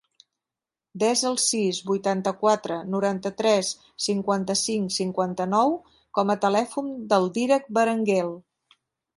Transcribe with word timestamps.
Desa 1.01 1.25
el 1.31 1.35
sis, 1.41 1.81
vuitanta-quatre, 1.89 2.77
noranta-tres, 2.95 3.69
cinquanta-cinc, 4.07 4.97
cinquanta-nou 4.97 5.77
com 6.19 6.35
a 6.37 6.41
telèfon 6.47 6.93
del 7.13 7.33
Dídac 7.39 7.73
Berenguel. 7.81 8.35